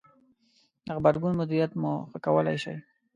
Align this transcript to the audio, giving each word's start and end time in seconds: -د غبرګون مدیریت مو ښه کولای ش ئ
-د 0.43 0.87
غبرګون 0.95 1.33
مدیریت 1.39 1.71
مو 1.81 1.93
ښه 2.09 2.17
کولای 2.25 2.57
ش 2.63 2.65
ئ 2.73 2.75